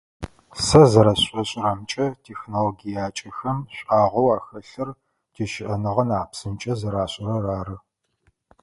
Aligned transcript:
Сэ 0.65 0.81
зэрэсшlошӏрэмкӏэ 0.91 2.05
технологиякӏэхэм 2.25 3.57
шӏуагъэу 3.75 4.33
ахэлъыр- 4.37 4.89
тищыӏэныгъэ 5.33 6.03
нахь 6.09 6.27
псынкӏэ 6.31 6.73
зэрашӏырэр 6.79 7.45
ары. 7.59 7.75